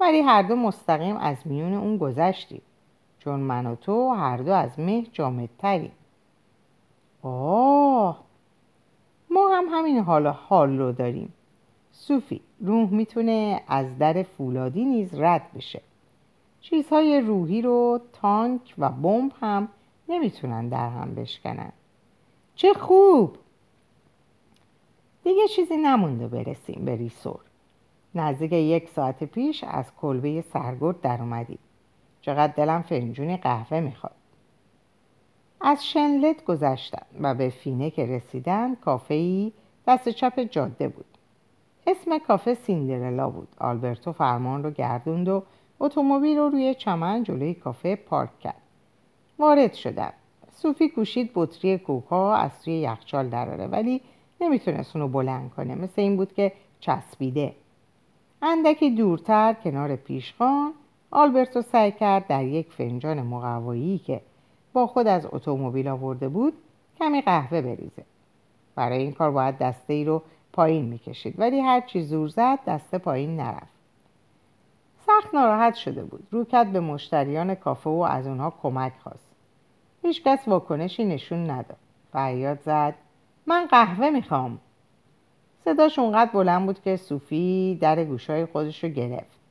[0.00, 2.62] ولی هر دو مستقیم از میون اون گذشتیم
[3.24, 5.92] چون من و تو هر دو از مه جامدتریم
[7.22, 8.24] آه
[9.30, 11.32] ما هم همین حال حال رو داریم.
[11.92, 15.80] صوفی روح می‌تونه از در فولادی نیز رد بشه.
[16.60, 19.68] چیزهای روحی رو تانک و بمب هم
[20.08, 21.72] نمی‌تونن در هم بشکنن.
[22.54, 23.36] چه خوب!
[25.24, 27.40] دیگه چیزی نمونده برسیم به ریسور.
[28.14, 31.58] نزدیک یک ساعت پیش از کلبه سرگرد در اومدیم.
[32.22, 34.14] چقدر دلم فنجونی قهوه می‌خواد.
[35.60, 39.52] از شنلت گذشتن و به فینه که رسیدن کافه
[39.86, 41.04] دست چپ جاده بود.
[41.86, 43.48] اسم کافه سیندرلا بود.
[43.58, 45.42] آلبرتو فرمان رو گردوند و
[45.80, 48.62] اتومبیل رو روی چمن جلوی کافه پارک کرد.
[49.38, 50.12] وارد شدن
[50.52, 54.00] صوفی کوشید بطری کوکا از توی یخچال دراره ولی
[54.40, 55.74] نمی‌تونست اونو بلند کنه.
[55.74, 57.54] مثل این بود که چسبیده.
[58.42, 60.72] اندکی دورتر کنار پیشخان
[61.14, 64.20] آلبرتو سعی کرد در یک فنجان مقوایی که
[64.72, 66.52] با خود از اتومبیل آورده بود
[66.98, 68.04] کمی قهوه بریزه.
[68.74, 70.22] برای این کار باید دسته ای رو
[70.52, 73.72] پایین می‌کشید ولی هر چی زور زد دسته پایین نرفت.
[75.06, 76.26] سخت ناراحت شده بود.
[76.30, 79.28] رو کرد به مشتریان کافه و از اونها کمک خواست.
[80.02, 81.76] هیچکس واکنشی نشون نداد.
[82.12, 82.94] فریاد زد
[83.46, 84.58] من قهوه می‌خوام.
[85.64, 89.41] صداش اونقدر بلند بود که صوفی در گوشای خودش رو گرفت.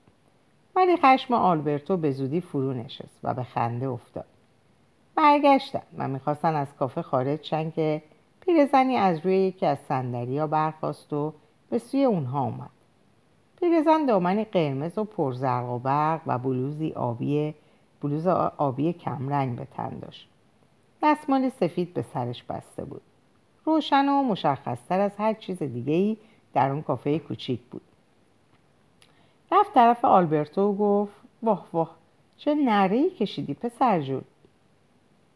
[0.76, 4.26] ولی خشم آلبرتو به زودی فرو نشست و به خنده افتاد.
[5.16, 8.02] برگشتن و می‌خواستن از کافه خارج شن که
[8.42, 11.34] پیرزنی از روی یکی از ها برخواست و
[11.70, 12.70] به سوی اونها اومد
[13.60, 17.56] پیرزن دامنی قرمز و پرزرق و برق و بلوزی آبی
[18.02, 20.30] بلوز آبی کمرنگ به تن داشت.
[21.04, 23.02] دستمال سفید به سرش بسته بود.
[23.66, 26.18] روشن و مشخصتر از هر چیز دیگه ای
[26.54, 27.82] در اون کافه کوچیک بود.
[29.52, 31.96] رفت طرف آلبرتو و گفت واه واه
[32.38, 34.22] چه نره کشیدی پسر جون.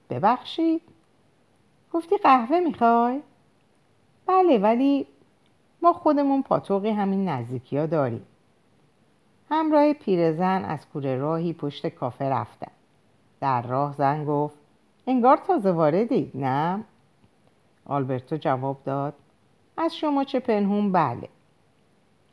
[0.10, 0.82] ببخشید.
[1.94, 3.22] گفتی قهوه می‌خوای؟
[4.26, 5.08] بله ولی
[5.82, 8.26] ما خودمون پاتوقی همین نزدیکی ها داریم.
[9.50, 12.72] همراه پیرزن از کوره راهی پشت کافه رفتن.
[13.42, 14.58] در راه زن گفت
[15.08, 16.84] انگار تازه واردید نه؟
[17.86, 19.14] آلبرتو جواب داد
[19.78, 21.30] از شما چه پنهون؟ بله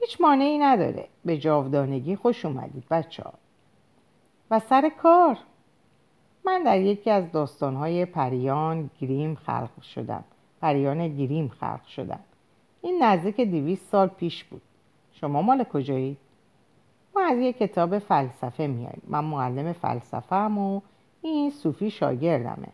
[0.02, 1.08] هیچ مانعی نداره.
[1.24, 3.32] به جاودانگی خوش اومدید بچه ها
[4.50, 5.38] و سر کار.
[6.44, 10.24] من در یکی از داستانهای پریان گریم خلق شدم.
[10.60, 12.20] پریان گریم خلق شدم.
[12.82, 14.62] این نزدیک دیویست سال پیش بود.
[15.12, 16.16] شما مال کجایی؟
[17.14, 20.80] ما از یک کتاب فلسفه میاییم من معلم فلسفه هم و
[21.22, 22.68] این صوفی شاگردمه.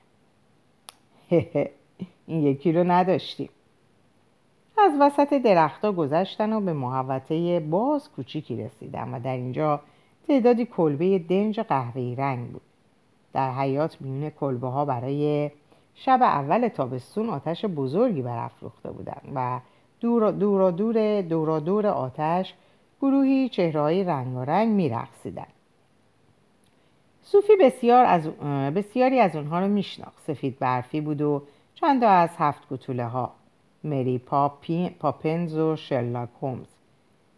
[2.27, 3.49] این یکی رو نداشتیم.
[4.85, 9.81] از وسط درختها گذشتن و به محوطه باز کوچیکی رسیدن و در اینجا
[10.29, 12.63] تعدادی کلبه دنج قهوه‌ای رنگ بود.
[13.33, 15.51] در حیات میون کلبه ها برای
[15.95, 19.61] شب اول تابستون آتش بزرگی برافروخته بودند و
[20.01, 22.55] دور دور دور دور دور آتش
[23.01, 25.53] گروهی چهرههای رنگارنگ میرقصیدند.
[27.23, 28.27] صوفی بسیار از
[28.75, 30.23] بسیاری از اونها رو میشناخت.
[30.27, 31.43] سفید برفی بود و
[31.75, 33.33] چند از هفت گتوله ها.
[33.85, 36.67] مری پاپی، پاپنز و شرلاک هومز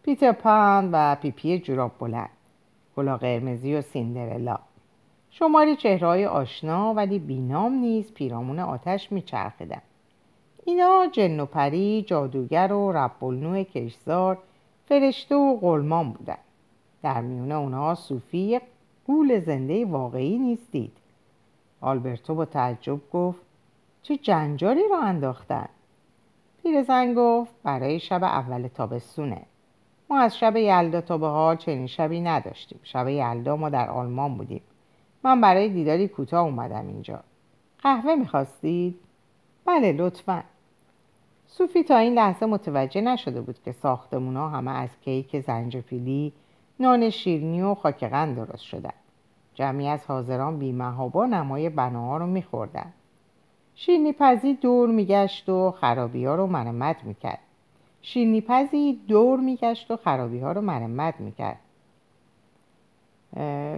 [0.03, 2.29] پیتر پان و پیپی جوراب بلند
[2.95, 4.59] کلا قرمزی و سیندرلا.
[5.29, 9.81] شماری چهرهای آشنا ولی بینام نیز پیرامون آتش میچرخیدند
[10.65, 14.37] اینا جن و پری جادوگر و ربالنو کشزار
[14.85, 16.37] فرشته و غلمان بودند
[17.03, 18.59] در میونه اونها صوفی
[19.07, 20.97] گول زنده واقعی نیستید.
[21.81, 23.41] آلبرتو با تعجب گفت
[24.01, 25.69] چه جنجالی را انداختن؟
[26.63, 29.41] پیرزن گفت برای شب اول تابستونه.
[30.09, 32.79] ما از شب یلدا تا به حال چنین شبی نداشتیم.
[32.83, 34.61] شب یلدا ما در آلمان بودیم.
[35.23, 37.19] من برای دیداری کوتاه اومدم اینجا.
[37.83, 38.99] قهوه می‌خواستید؟
[39.65, 40.43] بله لطفا.
[41.47, 46.33] صوفی تا این لحظه متوجه نشده بود که ساختمون ها همه از کیک زنجفیلی
[46.79, 48.93] نان شیرنی و خاکقند درست شدن.
[49.53, 52.93] جمعی از حاضران بیمهابا نمای بناها رو میخوردن.
[53.85, 57.39] شیرنی پزی دور میگشت و خرابی ها رو مرمت می‌کرد.
[58.01, 61.59] شیرنی پزی دور میگشت و خرابی ها رو مرمت می‌کرد.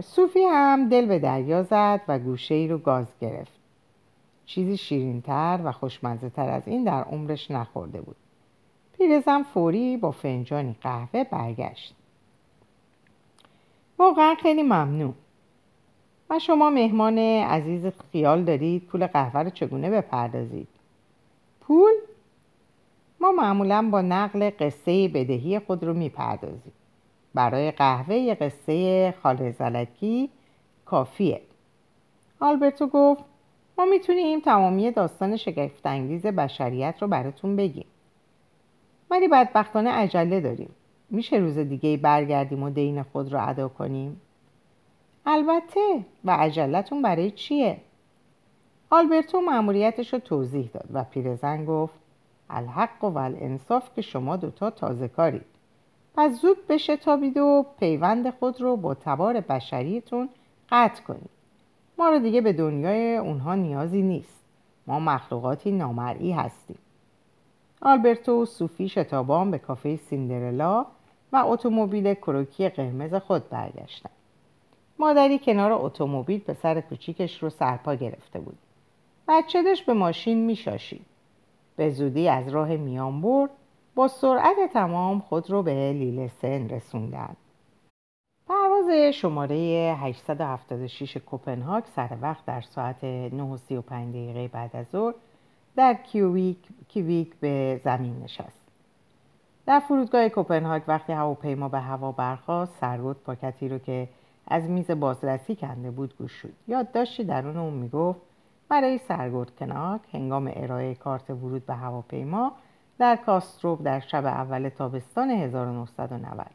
[0.02, 3.58] صوفی هم دل به دریا زد و گوشه ای رو گاز گرفت.
[4.46, 8.16] چیزی شیرینتر و خوشمزه تر از این در عمرش نخورده بود.
[8.98, 11.94] پیرزن فوری با فنجانی قهوه برگشت.
[13.98, 15.14] واقعا خیلی ممنون.
[16.38, 20.68] شما مهمان عزیز خیال دارید پول قهوه رو چگونه بپردازید؟
[21.60, 21.92] پول؟
[23.20, 26.72] ما معمولا با نقل قصه بدهی خود رو می‌پردازیم.
[27.34, 30.30] برای قهوه قصه خالزلکی
[30.84, 31.40] کافیه.
[32.40, 33.24] آلبرتو گفت
[33.78, 37.86] ما می‌تونیم تمامی داستان شگفتانگیز بشریت رو براتون بگیم.
[39.10, 40.70] ولی بدبختانه عجله داریم.
[41.10, 44.20] میشه روز دیگه برگردیم و دین خود رو ادا کنیم؟
[45.26, 47.80] البته و عجلتون برای چیه؟
[48.90, 51.94] آلبرتو معمولیتش رو توضیح داد و پیرزن گفت
[52.50, 55.44] الحق و الانصاف که شما دوتا تازه کارید.
[56.16, 60.28] پس زود بشتابید و پیوند خود رو با تبار بشریتون
[60.70, 61.30] قطع کنید.
[61.98, 64.44] ما رو دیگه به دنیای اونها نیازی نیست.
[64.86, 66.78] ما مخلوقاتی نامرئی هستیم.
[67.80, 70.86] آلبرتو و صوفی شتابان به کافه سیندرلا
[71.32, 74.23] و اتومبیل کروکی قرمز خود برگشتند.
[74.98, 78.58] مادری کنار اتومبیل پسر کوچیکش رو سرپا گرفته بود.
[79.28, 81.06] بچه داشت به ماشین میشاشید.
[81.76, 83.50] به زودی از راه میان برد
[83.94, 87.36] با سرعت تمام خود رو به لیلسن رسوندند.
[88.48, 89.56] پرواز شماره
[90.00, 95.14] 876 کوپنهاگ سر وقت در ساعت 9:35 دقیقه بعد از ظهر
[95.76, 98.64] در کیویک, کیویک به زمین نشست.
[99.66, 104.08] در فرودگاه کوپنهاگ وقتی هواپیما به هوا برخاست سرگوت پاکتی رو که
[104.48, 106.52] از میز بازرسی کنده بود گوش شد.
[106.68, 108.20] یادداشتی درون اون می‌گفت
[108.68, 112.52] برای سرگرد کناک هنگام ارائه کارت ورود به هواپیما
[112.98, 116.46] در کاستروب در شب اول تابستان 1990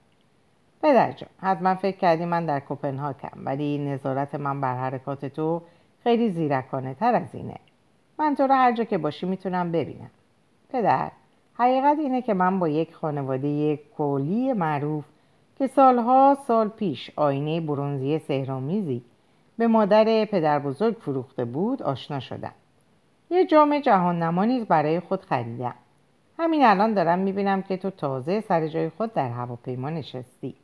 [0.82, 5.62] پدر جان حتما فکر کردی من در کپنهاکم ولی نظارت من بر حرکات تو
[6.04, 7.60] خیلی زیرکانه تر از اینه.
[8.20, 10.12] من تو رو هر جا که باشی می‌تونم ببینم.
[10.70, 11.12] پدر
[11.54, 15.06] حقیقت اینه که من با یک خانواده کولی معروف
[15.60, 19.04] که سالها سال پیش آینه برونزی سهرامیزی
[19.58, 22.54] به مادر پدر بزرگ فروخته بود آشنا شدم.
[23.30, 25.76] یه جام جهان نما نیز برای خود خریدم.
[26.38, 30.56] همین الان دارم می‌بینم که تو تازه سر جای خود در هواپیما نشستی.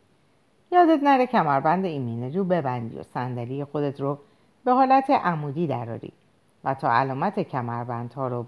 [0.72, 4.18] یادت نره کمربند ایمنی رو ببندی و صندلی خودت رو
[4.66, 6.12] به حالت عمودی دراری
[6.64, 8.44] و تا علامت کمربندها رو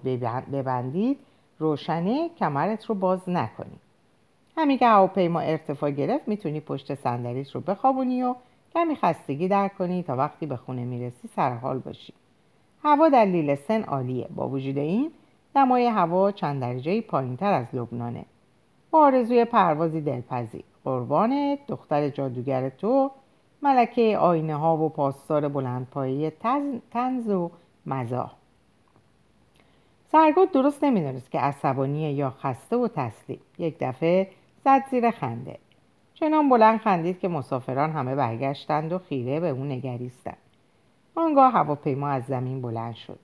[0.52, 1.20] ببندید
[1.60, 3.80] روشنه کمرت رو باز نکنی
[4.58, 8.36] همین که هواپیما ارتفاع گرفت می‌تونی پشت صندلیت رو بخوابونی و
[8.74, 12.14] کمی خستگی در کنی تا وقتی به خونه می‌رسی سرحال باشی.
[12.84, 14.28] هوا در لیلسن عالیه.
[14.36, 15.12] با وجود این
[15.56, 18.26] دمای هوا چند درجه پایین تر از لبنانه.
[18.92, 20.64] با آرزوی پروازی دلپذیر.
[20.84, 23.12] قربانت دختر جادوگر تو
[23.62, 26.34] ملکه آینه ها و پاسدار بلندپایه
[26.92, 27.52] تنز و
[27.86, 28.32] مزاح
[30.12, 33.40] سرگود درست نمی‌دونست که عصبانیه یا خسته و تسلیم.
[33.58, 34.28] یک دفعه
[34.68, 35.60] زد زیر خنده.
[36.14, 40.38] چنان بلند خندید که مسافران همه برگشتند و خیره به او نگریستند.
[41.16, 43.20] آنگاه هواپیما از زمین بلند شد.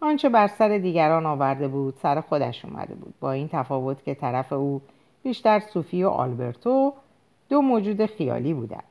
[0.00, 3.14] آنچه بر سر دیگران آورده بود سر خودش اومده بود.
[3.20, 4.80] با این تفاوت که طرف او
[5.22, 6.92] بیشتر صوفی و آلبرتو
[7.48, 8.84] دو موجود خیالی بودند.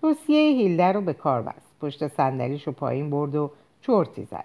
[0.00, 1.76] توصیه هیلده رو به کار بست.
[1.80, 3.50] پشت صندلیش رو پایین برد و
[3.80, 4.44] چرتی زد.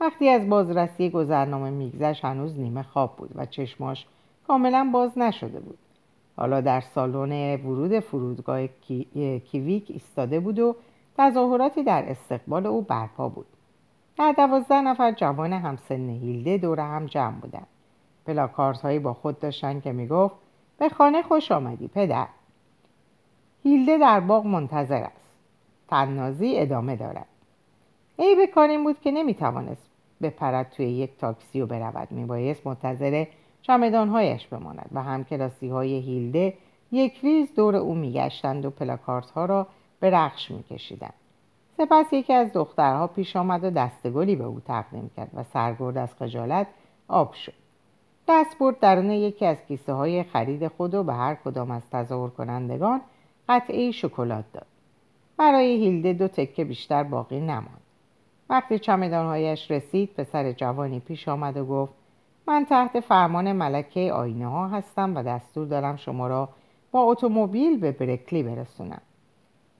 [0.00, 4.06] وقتی از بازرسی گذرنامه میگذشت هنوز نیمه خواب بود و چشماش
[4.46, 5.78] کاملا باز نشده بود.
[6.36, 8.66] حالا در سالن ورود فرودگاه
[9.50, 10.76] کیویک ایستاده بود و
[11.18, 13.46] تظاهراتی در استقبال او برپا بود.
[14.18, 17.66] در دوازده نفر جوان همسن هیلده دور هم جمع بودند.
[18.26, 20.34] پلاکارت هایی با خود داشتن که می‌گفت
[20.78, 22.26] به خانه خوش آمدی پدر.
[23.62, 25.36] هیلده در باغ منتظر است.
[25.88, 27.26] طنازی ادامه دارد.
[28.16, 29.90] بدی کار این بود که نمی‌توانست
[30.22, 32.12] بپرد توی یک تاکسی و برود.
[32.12, 33.26] میبایست منتظر
[33.66, 36.54] چمدانهایش بماند و همکلاسی های هیلده
[36.92, 39.66] یک ریز دور او میگشتند و پلاکارت ها را
[40.00, 41.14] به رخش میکشیدند.
[41.76, 45.98] سپس یکی از دخترها پیش آمد و دسته گلی به او تقدیم کرد و سرگرد
[45.98, 46.66] از خجالت
[47.08, 47.52] آب شد.
[48.28, 52.30] دست برد درون یکی از کیسه های خرید خود و به هر کدام از تظاهر
[52.30, 53.00] کنندگان
[53.48, 54.66] قطعه شکلات داد.
[55.36, 57.80] برای هیلده دو تکه بیشتر باقی نماند.
[58.50, 62.03] وقتی چمدانهایش رسید پسر جوانی پیش آمد و گفت
[62.46, 66.48] من تحت فرمان ملکه آینه ها هستم و دستور دارم شما را
[66.92, 69.00] با اتومبیل به برکلی برسونم.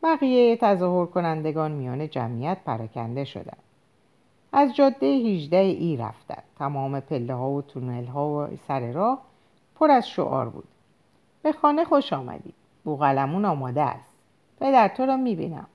[0.03, 3.63] بقیه تظاهر کنندگان میان جمعیت پراکنده شدند.
[4.53, 6.43] از جاده 18 ای رفتند.
[6.59, 9.23] تمام پله ها و تونل ها و سر راه
[9.75, 10.69] پر از شعار بود.
[11.43, 14.15] به خانه خوش آمدی بوغلمون آماده است.
[14.61, 15.67] پدر تو را می‌بینم.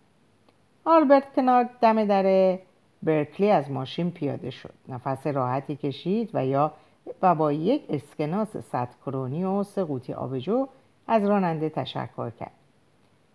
[0.86, 2.58] آلبرت کنار دم در
[3.03, 4.73] برکلی از ماشین پیاده شد.
[4.88, 6.73] نفس راحتی کشید و یا
[7.21, 10.67] و با یک اسکناس صد کرونی و سه آبجو
[11.07, 12.51] از راننده تشکر کرد.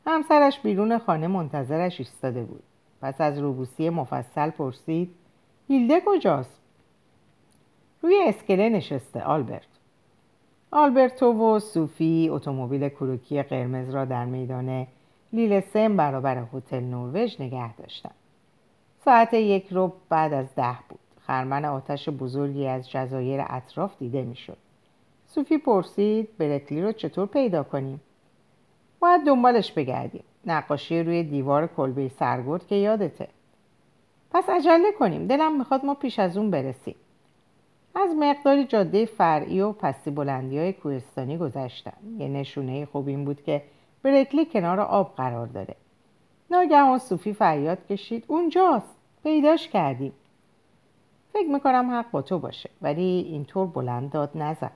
[0.07, 2.63] همسرش بیرون خانه منتظرش ایستاده بود.
[3.03, 5.15] پس از روبوسی مفصل پرسید
[5.69, 6.61] هیلده کجاست؟
[8.03, 9.63] روی اسکله نشسته آلبرت.
[10.71, 14.87] آلبرتو و صوفی اتومبیل کروکی قرمز را در میدان
[15.33, 18.15] لیلسن برابر هتل نروژ نگه داشتند.
[19.05, 20.99] ساعت یک رو بعد از ده بود.
[21.27, 24.57] خرمن آتش بزرگی از جزایر اطراف دیده می‌شد.
[25.27, 28.01] صوفی پرسید برکلی رو چطور پیدا کنیم؟
[29.01, 30.25] باید دنبالش بگردیم.
[30.47, 33.29] نقاشی روی دیوار کلبه سرگرد که یادته.
[34.31, 35.27] پس عجله کنیم.
[35.27, 36.97] دلم می‌خواد ما پیش از اون برسیم.
[37.95, 41.97] از مقداری جاده فرعی و پستی بلندی های کوهستانی گذشتم.
[42.19, 43.63] یه نشونه خوب این بود که
[44.03, 45.77] برکلی کنار آب قرار داره.
[46.51, 48.25] ناگهان صوفی فریاد کشید.
[48.29, 48.94] اونجاست.
[49.25, 50.13] پیداش کردیم.
[51.33, 54.71] فکر می‌کنم حق با تو باشه ولی اینطور بلند داد نزن.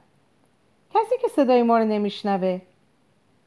[0.90, 2.61] کسی که صدای ما رو نمیشنوه؟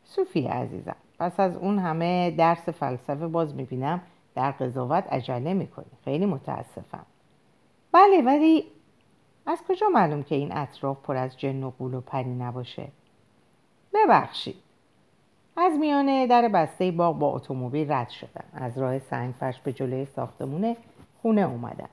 [0.04, 4.02] صوفی عزیزم پس از اون همه درس فلسفه باز می‌بینم
[4.36, 5.92] در قضاوت عجله می‌کنی.
[6.06, 7.06] خیلی متاسفم.
[7.92, 8.66] بله ولی
[9.46, 12.88] از کجا معلوم که این اطراف پر از جن و قول و پری نباشه؟
[13.94, 14.56] ببخشید.
[15.58, 20.76] از میانه در بسته باغ با اتومبیل رد شدن از راه سنگفرش به جلوی ساختمون
[21.22, 21.90] خونه اومدن.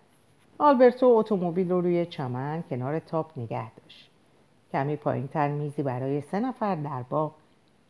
[0.59, 4.11] آلبرتو اتومبیل رو روی چمن کنار تاپ نگه داشت.
[4.72, 7.33] کمی پایین تر میزی برای سه نفر در باغ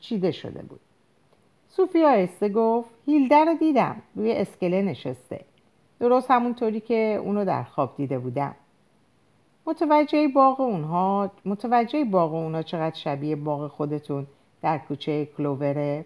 [0.00, 0.80] چیده شده بود.
[1.68, 5.44] صوفی آهسته گفت هیلده رو دیدم روی اسکله نشسته.
[6.00, 8.54] درست همونطوری که اونو در خواب دیده بودم.
[9.66, 14.26] متوجه باغ اونها متوجه باغ اونها چقدر شبیه باغ خودتون
[14.62, 16.04] در کوچه کلووره؟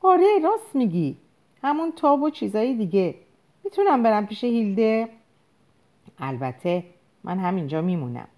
[0.00, 1.16] آره راست میگی.
[1.62, 3.14] همون تاب و چیزایی دیگه.
[3.64, 5.08] می‌تونم برم پیش هیلده.
[6.18, 6.84] البته
[7.24, 8.28] من همینجا میمونم.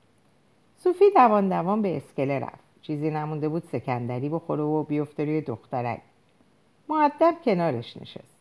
[0.78, 2.64] صوفی دوان دوان به اسکله رفت.
[2.82, 6.00] چیزی نمونده بود سکندری بخوره و بیفته روی دخترک.
[6.88, 8.36] معدب کنارش نشست.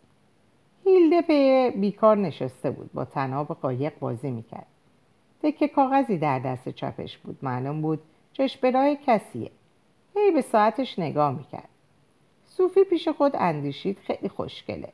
[0.84, 2.94] هیلده به بیکار نشسته بود.
[2.94, 4.68] با تناب قایق بازی می‌کرد.
[5.44, 7.38] تکه کاغذی در دست چپش بود.
[7.42, 8.02] معلوم بود
[8.34, 9.52] چشم کسیه.
[10.16, 11.70] هی به ساعتش نگاه می‌کرد.
[12.46, 14.00] صوفی پیش خود اندیشید.
[14.00, 14.90] خیلی خوشگله.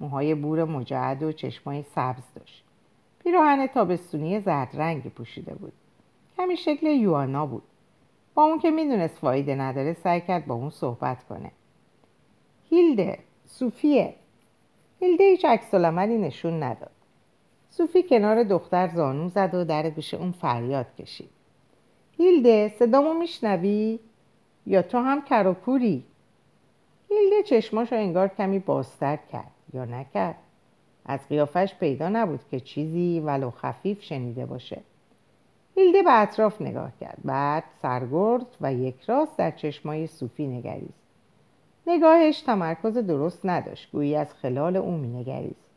[0.00, 2.64] موهای بور مجعد و چشمای سبز داشت.
[3.22, 5.72] پیراهن تابستونی زرد رنگی پوشیده بود.
[6.36, 7.62] کمی شکل یوانا بود.
[8.34, 11.52] با اون که می‌دونست فایده نداره سعی کرد با اون صحبت کنه.
[12.70, 14.14] هیلده صوفیه.
[15.00, 16.90] هیلده هیچ عکس نشون نداد.
[17.70, 21.30] صوفی کنار دختر زانو زد و در گوش اون فریاد کشید.
[22.18, 23.98] هیلده صدامو میشنوی؟
[24.66, 26.04] یا تو هم کراکوری
[27.08, 29.50] هیلده چشماشو انگار کمی بازتر کرد.
[29.74, 30.36] یا نکرد.
[31.06, 34.80] از قیافش پیدا نبود که چیزی ولو خفیف شنیده باشه.
[35.74, 37.18] هیلده به اطراف نگاه کرد.
[37.24, 41.00] بعد سرگرد و یک راست در چشمای صوفی نگریست.
[41.86, 43.92] نگاهش تمرکز درست نداشت.
[43.92, 45.70] گویی از خلال او مینگریست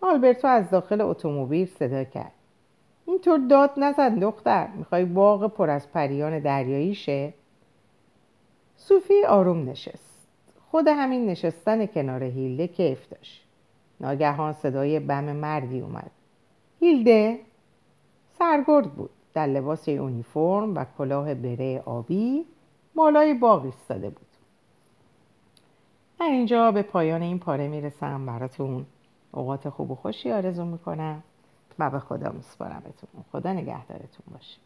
[0.00, 2.32] آلبرتو از داخل اتومبیل صدا کرد.
[3.06, 4.66] اینطور داد نزن دختر.
[4.66, 7.34] می‌خوای باغ پر از پریان دریایی شه
[8.76, 10.05] صوفی آروم نشست.
[10.70, 13.44] خود همین نشستن کنار هیلده کیف داشت.
[14.00, 16.10] ناگهان صدای بم مردی اومد.
[16.80, 17.38] هیلده؟
[18.38, 19.10] سرگرد بود.
[19.34, 22.44] در لباس یونیفرم و کلاه بره آبی
[22.94, 24.26] بالای باغ ایستاده بود.
[26.20, 28.86] من اینجا به پایان این پاره می‌رسم براتون.
[29.32, 31.22] اوقات خوب و خوشی آرزو می‌کنم.
[31.78, 33.24] و به خدا میسپارمتون.
[33.32, 34.58] خدا نگهدارتون باشه.